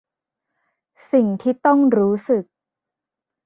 [1.11, 2.43] สิ่งที่ต้องรู้สึก